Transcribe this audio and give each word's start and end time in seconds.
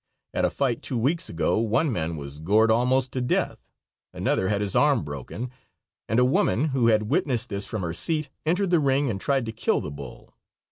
At 0.33 0.45
a 0.45 0.49
fight 0.49 0.81
two 0.81 0.97
weeks 0.97 1.29
ago 1.29 1.59
one 1.59 1.91
man 1.91 2.15
was 2.15 2.39
gored 2.39 2.71
almost 2.71 3.11
to 3.11 3.21
death, 3.21 3.69
another 4.11 4.47
had 4.47 4.59
his 4.59 4.75
arm 4.75 5.03
broken, 5.03 5.51
and 6.09 6.19
a 6.19 6.25
woman, 6.25 6.69
who 6.69 6.87
had 6.87 7.03
witnessed 7.11 7.49
this 7.49 7.67
from 7.67 7.83
her 7.83 7.93
seat, 7.93 8.27
entered 8.43 8.71
the 8.71 8.79
ring 8.79 9.11
and 9.11 9.21
tried 9.21 9.45
to 9.45 9.51
kill 9.51 9.79
the 9.79 9.91
bull. 9.91 10.33